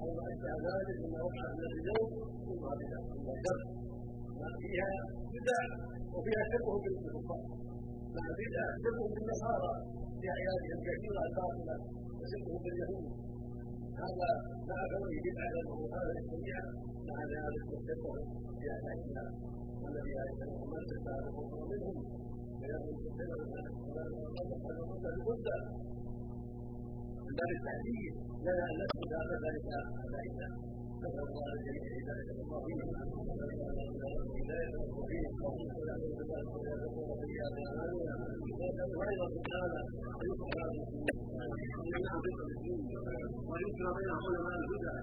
أو 0.01 0.07
ما 0.17 0.23
اشبه 0.31 0.53
ذلك 0.67 0.97
مما 1.03 1.19
وقع 1.27 1.45
من 1.57 1.65
اليوم 1.79 2.09
ثم 2.45 2.63
هذا 2.71 2.99
ثم 3.11 3.27
شر 3.43 3.59
فيها 4.61 4.91
بدع 5.33 5.61
وفيها 6.15 6.43
شبه 6.51 6.73
بالكفار 6.83 7.43
مع 8.15 8.25
بدع 8.39 8.65
شبه 8.83 9.03
بالنصارى 9.13 9.73
في 10.19 10.25
اعيادهم 10.35 10.79
كثيره 10.87 11.21
الباطله 11.27 11.75
وشبه 12.19 12.53
باليهود 12.63 13.05
هذا 14.03 14.29
مع 14.69 14.79
كونه 14.91 15.17
بدعه 15.25 15.55
ومخالفه 15.69 16.19
الشريعه 16.23 16.69
مع 17.09 17.17
ذلك 17.33 17.65
في 18.59 18.65
اعيادها 18.75 19.25
والذي 19.81 20.11
يعرفه 20.17 20.49
من 20.73 20.83
تساءل 20.91 21.25
منهم 21.71 21.97
فيقول 22.59 22.95
سبحانه 23.05 23.37
وتعالى 23.43 24.09
بمده 25.17 25.57
من 27.25 27.33
باب 27.39 27.51
التحديد 27.57 28.13
لنا 28.45 28.63
ان 28.69 28.75
نثبت 28.81 29.11
ان 29.21 29.29
ذلك 29.45 29.65
على 30.01 30.17
ويجمع 43.49 43.91
بين 43.97 44.09
علماء 44.09 44.55
الهدى 44.59 44.95